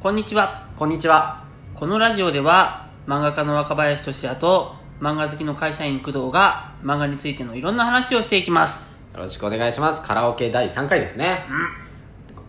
[0.00, 0.68] こんにちは。
[0.76, 1.42] こんにちは。
[1.74, 8.86] このラジオでは、漫画家の若林俊也と、漫画好きの会社員工藤が、漫画についてのいろんな話をしていきます。
[9.12, 10.00] よろしくお願いします。
[10.06, 11.40] カラオケ第3回ですね。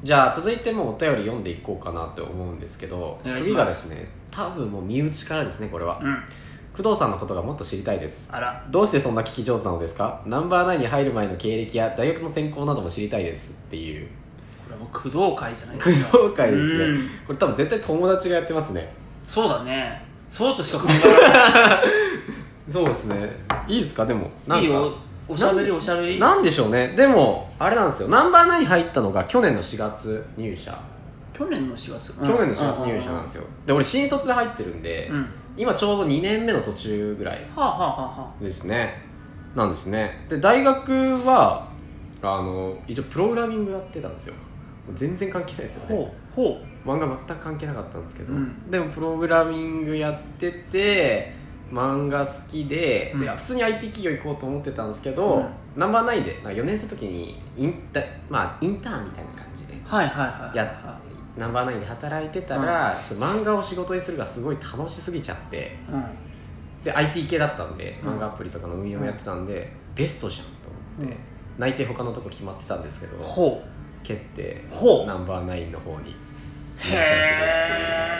[0.03, 6.23] じゃあ続いてもうお便り読んでいこうかなって思うんですけどお願いします次がですね多分もう身内からですねこれは、うん。
[6.77, 8.67] 工藤さんのことがもっと知りたいですあら。
[8.69, 10.21] どうしてそんな聞き上手なのですか？
[10.27, 14.07] ナンバーナインに入る前の経歴や大学の専攻なども知りたいですっていう
[14.79, 16.17] もう工藤会じゃない工ですか。
[16.17, 18.93] 藤会ですねうんこれ多分絶対友達がやってますね
[19.25, 20.05] そうだね。
[20.29, 21.83] そうとしか考えられ
[22.71, 23.35] そうですね
[23.67, 24.05] いいですか？
[24.05, 24.65] でもなない。
[24.65, 24.93] んかいいよ。
[25.27, 26.19] おしゃべりおしゃべり。
[26.19, 30.79] なんでしょうねでもあれなんですよナンバーナイ入ったのが去年の4月入社
[31.33, 32.13] 去年の4月？
[32.13, 33.41] 去年の4月入社なんですよ。
[33.43, 35.27] よで俺新卒で入ってるんで、うん。
[35.57, 39.01] 今ちょうど2年目の途中ぐらいはあ、はあはあはですね
[39.55, 40.91] なんですねで大学
[41.25, 41.67] は
[42.21, 44.35] あの一応プログラミングやってたんですよ
[44.95, 46.13] 全然関係ないですあ、よね。
[46.35, 46.87] ほう。
[46.87, 48.71] 漫画全く関係なかったんですけど、うん。
[48.71, 51.33] でもプログラミングやってて
[51.71, 53.21] 漫画好きで,、うん。
[53.21, 55.49] で普通に IT 企業行こうと思ってたんですけど、うん。
[55.75, 59.73] ナンバーナインでなんか4年生の時にインタ,、まあ、インターンみたいな感じで。
[59.85, 60.57] はいはいはい。
[60.57, 60.99] や
[61.37, 65.77] ナンバーナインで働いてたら、ちょっと漫画を仕事にするがすごい楽しすぎちゃって。
[65.89, 66.03] うん。
[66.83, 68.09] で IT 系だったんでうん。
[68.11, 70.51] 漫画アプリとかの運用もやってたんで、ベストじゃんと
[70.99, 71.17] 思って、
[71.57, 73.21] 内定他のとこ決まってたんですけど。
[73.23, 73.61] ほ
[74.03, 76.01] 蹴ってほうナンバーナインの方にう。
[76.01, 77.05] 入社するっていうへ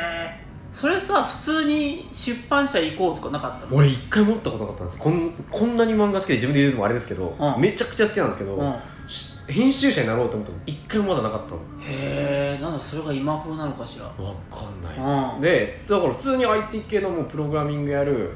[0.05, 0.39] え。
[0.71, 3.75] それさ、普通に出版社行こうとかなかったの？
[3.75, 8.75] 俺一回も思ったことなかったんですこんこんなに漫画好きで自分で言うのもあれですけど、うんめちゃくちゃ好きなんですけど、うん。
[9.07, 14.05] し編集者になろうと思ったの一回もまだなかったのへえ、なんだそれが今風なのかしら？
[14.05, 14.13] わ
[14.51, 18.35] かんないうんです、でだから普通に IT 系のもうプログラミングやる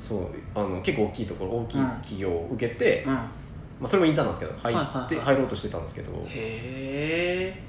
[0.00, 3.20] そうあの結構大きいところ大きい企業を受けて、うん。
[3.78, 7.62] へまあ、それもインターンなんですけど入って、入ろうとしてたんですけどえ。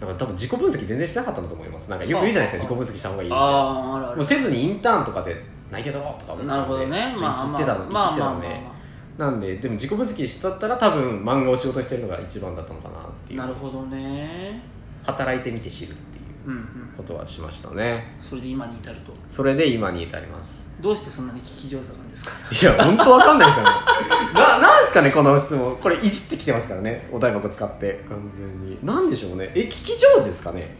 [0.00, 4.16] だから多分自己分析全然してなかったんだと思いますなんかよく言うじゃないですか自己分析した方がいいみたああ、あるある。
[4.16, 5.36] もうせずにインターンとかで
[5.70, 7.12] ないけどとか思ってなるたんでほどね。
[7.14, 8.72] ちょってたの、生きてたので、あ
[9.18, 14.60] なんででも自己分析しとったら多分漫画を仕事にしてるのが一番だったのかなっていうなるほどね。
[15.04, 16.62] 働いてみて知るっていううんうん。
[16.96, 19.12] ことはしましたねそれで今に至ると。
[19.28, 22.32] それで今に至りますどうしてそんなに聞き上手なんですか？
[22.60, 23.70] いや本当わかんないですよね。
[24.34, 25.76] ななんですかねこの質問。
[25.76, 27.08] これいじってきてますからね。
[27.12, 28.04] お台箱使って。
[28.08, 28.78] 完全に。
[28.82, 29.52] なんでしょうね。
[29.54, 30.76] え聞き上手ですかね？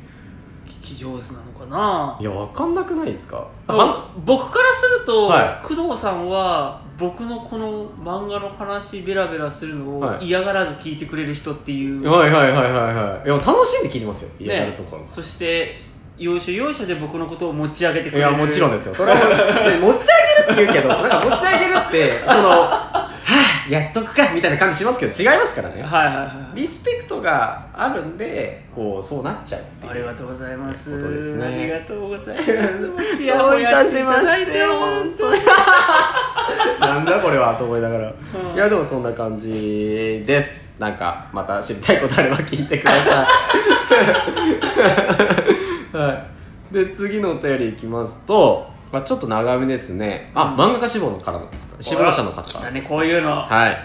[0.67, 2.17] 聞き上手なのかな？
[2.21, 3.47] いやわかんなくないですか？
[3.69, 5.67] あ僕からすると、はい。
[5.67, 10.27] 工藤さんは僕のこの漫画の話ベラベラするのをはい。
[10.27, 13.27] 嫌がらず聞いてくれる人っていう、はいはいはいはいはい。
[13.27, 14.31] いや楽しんで聞いてますよ。
[14.41, 15.81] 嫌がるところ、そして
[16.23, 18.31] 要所要所で僕のことを持ち上げてくいれる。
[18.33, 18.95] やもちろんですよ。
[18.95, 19.19] それは。
[19.19, 20.07] もうで持ち
[20.49, 25.83] 上げるって言うけどなんか持ち上げるってその はぁやっとくかみたいな感じしますけど違いますからね。
[25.83, 29.91] はいはいはいリスペクトがあるんでこうそうなっちゃうっていう。
[29.93, 31.01] ありがとうございます。
[31.01, 31.47] ことですね。
[31.47, 33.17] ありがとうございます。
[33.17, 35.41] ち やどういほやたしまいただいして本当に。
[36.81, 38.13] なんだこれはと思いながら、
[38.51, 38.55] うん。
[38.55, 40.63] いやでもそんな感じです。
[40.79, 43.29] なんかまた知りたいことあれば聞いてくださ
[45.39, 45.42] い
[45.93, 46.27] は
[46.71, 46.75] い。
[46.75, 50.31] で次のお便りいきますと、まあ、ちょっと長めですね。
[50.35, 50.57] あ、うん。
[50.57, 51.49] 漫画家志望のからの
[51.81, 52.61] 志望者の方。
[52.61, 53.31] だねこういうの。
[53.31, 53.79] はい。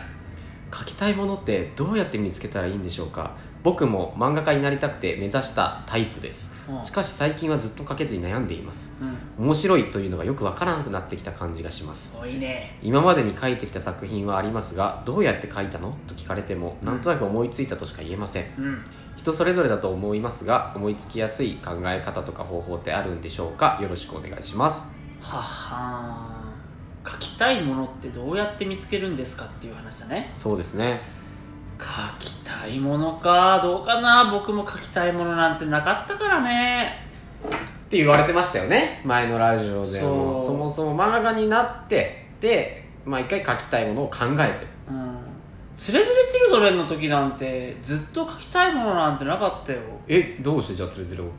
[0.73, 3.31] 書きたいものってどうやって見つけたらいいんでしょうか。
[3.63, 6.51] 僕も漫画家になりたくて目指したタイプです。
[6.69, 6.85] うん。
[6.85, 8.93] しかし最近はずっと書けずに悩んでいます。
[9.01, 9.45] うん。
[9.45, 12.15] 面白いというのがよくわからなくなってきた感じがします。
[12.17, 12.77] 多いね。
[12.81, 15.97] 今までに書いてきた作品はありますがどうやって書いたの？
[16.07, 18.45] と聞かれてもなんとなく思いついたとしか言えません。
[18.57, 18.85] うん
[19.17, 23.77] 人それぞれだと思いますが思いつきやすい考え方とか方法ってあるんでしょうか？
[23.81, 24.85] よろしくお願いします。
[25.19, 30.33] はっはー書きたいものってどうやって見つけるんですかっていう話だね。
[30.37, 31.01] そうですね。
[31.79, 31.85] 書
[32.19, 33.59] きたいものか。
[33.61, 34.29] どうかな。
[34.31, 37.07] 僕も書きたいものなんてなかったからね。
[37.85, 39.01] って言われてましたよね。
[39.05, 40.43] 前のラジオでも。
[40.45, 44.61] そもそも漫画家になってで毎回書きたいものを考えて。
[44.61, 45.17] るうん
[45.77, 49.79] つれづれチルドレンの時なんてずっと書きたいものなんてなかったよ。
[50.07, 51.31] えどうしてじゃあつれづれを？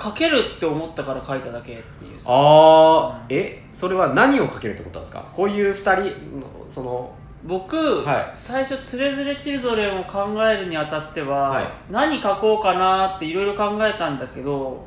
[0.00, 2.18] 書けるって思ったから書いただけっていう。
[2.18, 5.30] さああ、うんえそれは何を書けるってことなんですか？
[5.34, 6.02] こういう二人
[6.40, 8.30] のその僕、はい。
[8.32, 11.66] 最初つれづれチルドレンを考えるにあたっては、はい。
[11.90, 14.86] 何書こうかなっていろいろ考えたんだけど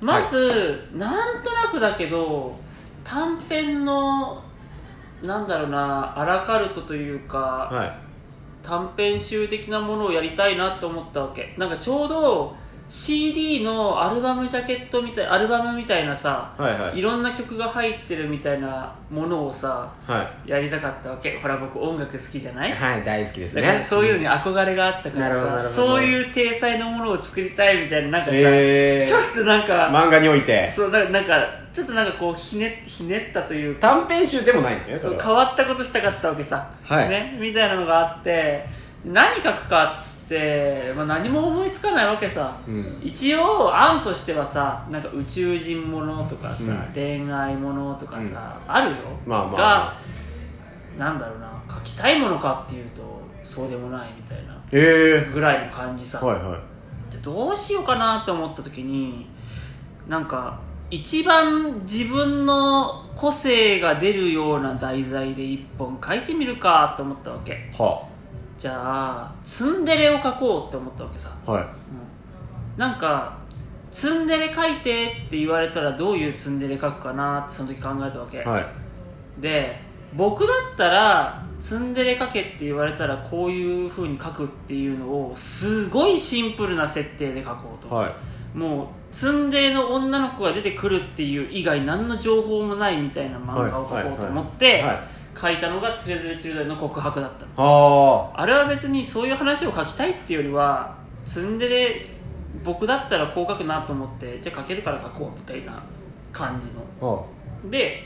[0.00, 2.58] まず、なんとなくだけど
[3.02, 4.42] 短編の
[5.22, 8.09] なんだろうなアラカルトというか、はい
[8.62, 11.54] 短編集的なものをやりたいなと思ったわけ。
[11.56, 12.54] なんかちょうど
[12.90, 16.98] CD のアルバムジャケットみたいアルバムみたいなさはいはい。
[16.98, 20.50] いろんな曲が入ってるみたいなものをさはい。
[20.50, 21.38] やりたかったわけ。
[21.38, 22.72] ほら僕音楽好きじゃない？
[22.72, 25.70] はい大好きですだからねそういうのに憧れがあったからさなるほどなるほど。
[25.72, 30.68] そういう体裁のものを作りたいみたいななんかさ、えちょっとなんか、漫画において。
[30.68, 37.08] そうだなんかちょっとなんかこうひねひねったというか短編集でもないんですねそそう変わったことしたかったわけさ、はい。
[37.08, 38.66] ね、みたいなのがあって
[39.04, 40.19] 何書くかっつって、
[40.96, 43.00] まあ、何も思いつかないわけさ、うん。
[43.02, 46.92] 一応案としてはさなんか宇宙人ものとかさ、うん。
[46.94, 48.96] 恋愛ものとかさ、あるよ、
[49.26, 49.96] まあまあが
[50.98, 57.12] なんだろうな書きたいものかっていうとそうでもないみたいなえぐらいの感じさ、えはいはい。
[57.12, 59.26] でどうしようかなと思った時に
[60.08, 60.60] なんか
[60.90, 67.70] 一番自分の個性が出るような題材で一本書いてみるかと思ったわけ。
[67.76, 68.09] は
[68.60, 71.62] じゃあツンデレを書こうって思ったわけさ、はい。
[71.62, 71.68] うん。
[72.76, 73.38] なんか
[73.90, 78.66] ツンデレ書いてって言われたらどういうツンデレ書くかなってその時考えたわけ、はい。
[79.40, 79.80] で
[80.12, 88.12] 僕だったらツンデレ書けって言われたらこういう風に書くっていうのをすごいシンプルな設定で書こうと、はい。
[88.58, 97.46] もうツンデレの女の子が出てくるっていう以外何の情報もないみたいな漫画を書こうと思ってはい書いたのが「つれづれチルドレンの告白」だった。
[97.62, 100.94] のはあれは別にそういう話を書きたいっていうよりは
[101.24, 102.06] ツンデレ
[102.64, 105.82] 僕だったらこう書くなと思ってじゃあ書けるから書こうみたいな
[106.32, 106.68] 感じ
[107.00, 107.26] の。
[107.70, 108.04] で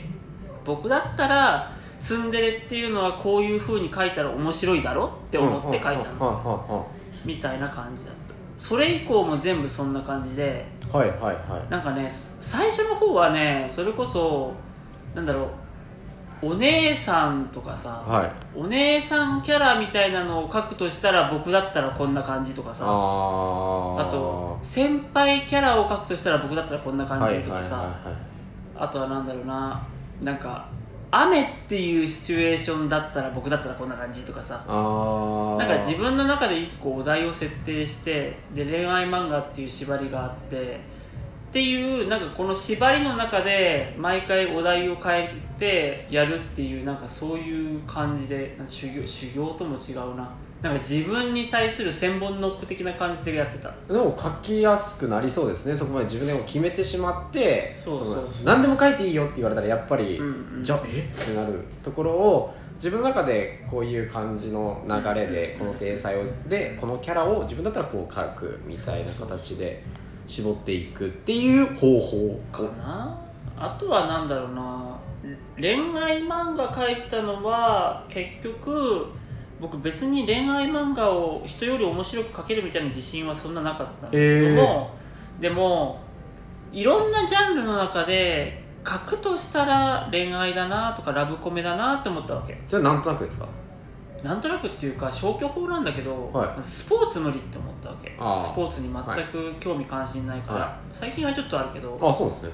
[0.63, 6.87] 僕だったらツンデレっていうのはこういう風に書いたら面白いだろって思って書いたの。
[7.23, 8.35] みたいな感じだった。
[8.57, 10.65] それ以降も全部そんな感じで。
[10.91, 11.31] ははいはいは
[11.67, 11.71] い。
[11.71, 12.07] なんかね
[12.39, 14.53] 最初の方はねそれこそ
[15.13, 15.47] なんだろう
[16.41, 18.31] お姉さんとかさ、はい。
[18.55, 22.87] お姉さんキャラみたいなのを書くとしたら僕だったらこんな感じとかさあ
[24.09, 27.95] と先輩キャラを書くとしたら僕だったらこんな感はいはいじとかさ、は
[28.77, 29.85] あとはなんだろうな
[30.21, 30.67] なんか
[31.11, 40.79] 雨っていうシチュエーションだったら僕だったらこんな感じとかさなんか自分の中で一個お題を設定してで恋愛漫画っていう縛りがあって
[41.55, 50.29] っていうなんかこの縛りの中で毎回お題を変えてやるっていうなんかそういう感じで修行修行とも違うな。
[50.61, 53.73] なんか自分に対する千本ノック的な感じでやってた。
[53.87, 55.77] でも書きやすくなりそうですね。
[55.77, 58.15] そこまで自分でも決めてしまってそうそうそう。
[58.15, 60.61] の何でも書いていいよって言われたらやっぱり、うんうん。
[60.61, 69.81] じゃあえってなるところを自分の中でこういう感じの流れでこの体裁をでこのキャラを自分だったらこう書くみたいな形で
[70.27, 73.19] 絞っていくっていう方法かな。
[73.57, 74.95] あとはなんだろうな。
[75.57, 79.07] 恋愛漫画描いてたのは結局
[79.59, 84.91] 僕別に恋愛漫画を人より面白く描けるみたいな自信はそんななかったんだけども、
[85.39, 85.99] でも
[86.71, 92.61] いろんなジャンルの中で書くとしたら恋愛だなとかラブコメだなって思ったわけ。
[92.67, 93.47] それはなんとなくですか？
[94.25, 96.63] なんとなくっていうか消去法なんだけど、はい。
[96.63, 98.09] スポーツ無理って思ったわけ。
[98.09, 102.49] スポーツに全く興味関心ないから、は最近はちょっとあるけどあそうですね。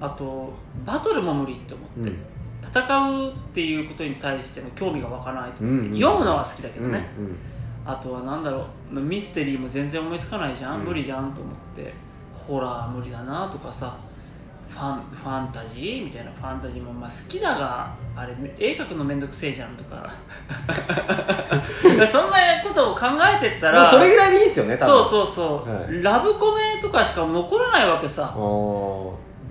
[0.00, 0.52] あと
[0.84, 2.18] バトルも無理って思って、うん。
[2.62, 7.36] 戦うっていうことに対しての興味が湧かないと思って、うんうん読むのは好きだけどね、うんうん。
[7.86, 9.00] あとはなんだろう。
[9.00, 10.84] ミステリーも全然思いつかないじゃん、うん。
[10.86, 11.92] 無理じゃんと思って。
[12.34, 13.96] ホラー無理だなとかさ
[14.72, 16.32] ファンファンタジーみたいな。
[16.32, 20.08] ファンタジーもまあ好きだがあれ絵描くのめんどくせえじゃんとか。
[22.10, 25.04] そんなことを考えてったらまあそれぐらいでいいですよね多分。
[25.04, 26.02] そうそうそう、はい。
[26.02, 28.34] ラブコメとかしか残らないわけさ。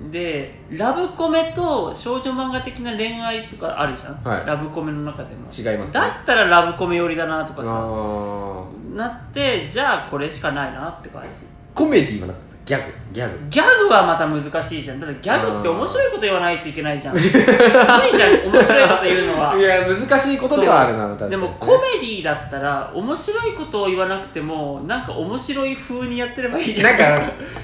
[0.10, 4.48] でラブコメと少女漫画的な恋愛とかあるじゃん、はい。
[4.48, 5.48] ラブコメの中でも。
[5.52, 6.00] 違いますね。
[6.00, 7.72] だったらラブコメ寄りだなとかさ。
[7.72, 8.64] あ
[8.96, 11.46] なってじゃあこれしかないなって感じ。
[11.74, 13.50] コメディはなかったギャグギャグ。
[13.50, 15.00] ギャグはまた難しいじゃん。
[15.00, 17.16] だってギャグって面白いこと言わないといけないじゃん。
[17.16, 17.42] 無理じゃん
[18.50, 19.56] 面白いこと言うのは。
[19.58, 21.32] いや難しいことではあるな確かに。
[21.32, 26.84] でもコメディだったら面白いことを言わなくてもなんか面白い風にやってればいいじゃん。
[26.84, 27.04] なんか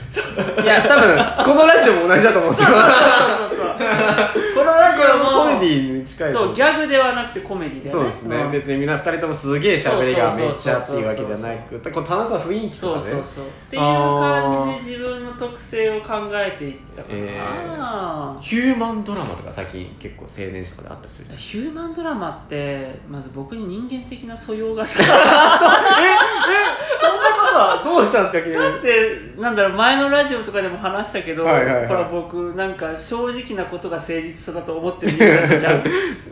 [0.63, 3.68] いや多分このラジオも同じだと思うんですよそうそうそう
[4.56, 7.92] このラジオもコメディに近いそうギャグではなくてコメディだよね。
[7.92, 8.52] そうですね、ん。
[8.52, 13.04] 別にみんな二人ともすげえ喋りがめっちゃっていうわけじゃなくこう楽しさ雰囲気とかね。
[13.04, 25.04] そうそうそうっていう感じで自分の特性を考えていったかな、えヒューマンドラマとか最近結構青年誌とかであったりするヒューマンドラマってまず僕に人間的な素養がさ。
[25.04, 26.37] そんなこと
[27.58, 31.88] はどうしたんですか君だってなんだろう前のラジオとかでも話したけど、はいはいはい。
[31.88, 35.84] ほら僕なんか正直なことが誠実さだと思ってる人間じゃん。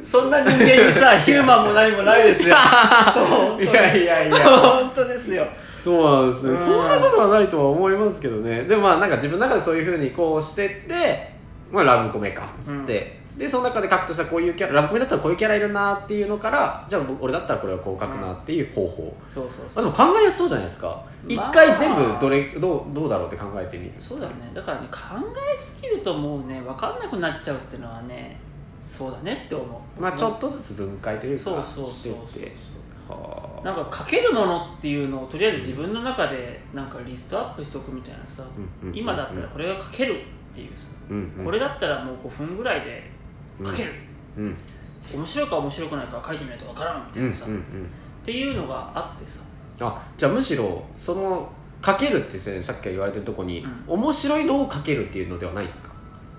[0.03, 4.37] そんな人間にさ ヒューマンも何もないですよ本当にいやいやいや。
[4.37, 5.47] 本当ですよ。
[5.83, 6.57] そうなんですね、うん。
[6.57, 8.63] そんなことはないとは思いますけどね。
[8.63, 11.31] でもまあなんか自分の中でそういうふうにこうしてって、
[11.71, 21.03] まあ、ラブコメかっつって、でその中で書くとしたらこういうキャララブコメだったらこういうキャラいるなっていうのからじゃあ俺だったらこれはこう書くなっていう方法、そうそうまあ、そうでも考えやすそうじゃないですか。
[21.27, 23.93] 一、まあ回全部どれどうどうだろうって考えてみる。
[23.99, 24.51] そうだよね。
[24.53, 24.99] だからね考
[25.53, 28.39] えすぎるともうね分かんなくなっちゃうっていうのはね
[28.85, 30.01] そうだねって思う。
[30.01, 32.55] まあちょっとずつ分解というかそうそうそうしてそうって
[33.09, 33.65] はあ。
[33.65, 43.14] なんか書けるものっていうのをとりあえず自分の中でなんかリストアップしておくみたいなさ、うんうんうん今だったらこれが書けるっていうさ、うんうんこれだったらもう5分ぐらいで
[43.63, 43.91] 書ける、
[44.37, 44.57] うん。
[45.13, 47.61] 面白いか面白くないか書いてみないと分からんみたいなさ、うんうんうん。
[47.61, 47.63] っ
[48.25, 49.39] ていうのがあってさ。
[49.79, 51.49] あじゃあむしろその
[51.85, 53.83] 書けるってさっき言われてるとこに、うん。
[53.87, 55.89] 面白いのを書けるっていうのではないんですか？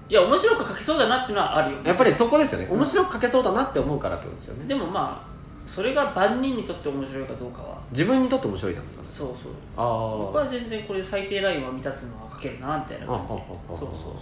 [0.09, 1.83] いや面白く書けそうだなっていうのはあるよ。
[1.85, 4.67] やっぱりそこですよね、うん面白く書けそうだなって思うからってことですよね。
[4.69, 7.77] でもまあそれが万人にとって面白いかどうかは。
[7.91, 9.53] 自分にとって面白いなんですかそうそう。
[9.77, 13.35] ああ僕は全然これ最低ラインは満たすのは書けるなみたいな感じ。
[13.35, 14.15] そうそうそうそう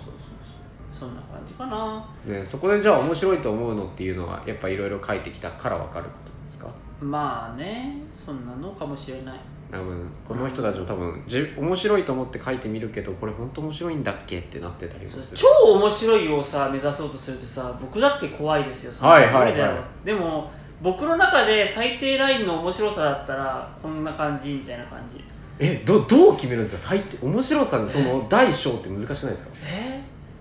[1.04, 2.04] そんな感じかな。
[2.24, 6.68] ね、そこでじゃあ面白いと思うのっていうのはやっぱいろいろ書いてきたから分かることですか？
[7.00, 9.40] まあねそんなのかもしれない。
[9.70, 15.36] 多分この人たちも多分じ面白いと思って書いてみるけどこれ本当面白いんだっけってなってたりもする。
[15.36, 19.68] 超面白いをさ目指そうとするとさ僕だって怖いですよそはいはいは
[20.02, 20.06] い。
[20.06, 25.22] でも僕の中で最低ラインの面白さだったらこんな感じみたいな感じ。
[25.56, 26.82] えどどう決めるんですか？
[26.88, 29.52] 最低面白さのその大小って難しくないですか？
[29.64, 29.93] えー、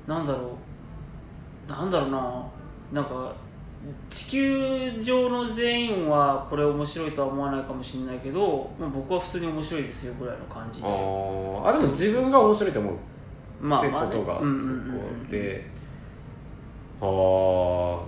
[0.08, 0.58] なんだろ
[1.68, 1.72] う。
[1.72, 2.46] なんだろうな。
[2.92, 3.34] なんか
[4.10, 11.68] 地球上の全員はこれ面白いとは思わないかもしれないけど、まあ、僕は普通に面白いですよぐらいの感じあでー。
[11.68, 12.94] あでも自分が面白いと思う。
[12.94, 14.46] ってことがそこ
[15.30, 15.70] で
[17.02, 17.08] ああ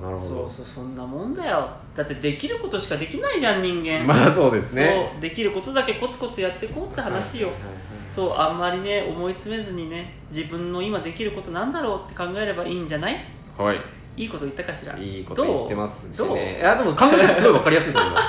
[0.06, 0.20] なるほど。
[0.20, 5.10] そうそうそんなもんだよだってできることしかできないじゃん人間、まあそうですね。
[5.14, 7.76] そうできることだけコツコツやっていこうって話よ、はいはいはい
[8.08, 13.26] そうあんまりね思い詰めずにね自分の今できることなんだろうって考えればいいんじゃない？
[13.58, 13.82] はい。
[14.16, 14.98] いいこと言ったかしら？
[14.98, 16.36] いいこと言ってますしどう？
[16.36, 18.26] ねいやでも考え方すごい分かりやすいと思います。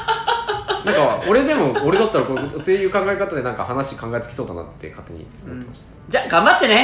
[0.86, 6.74] なんか俺でも俺だったらこうっていう考え方でなんか話考えつきそうだなって勝手に思ってました、じゃあ頑張ってね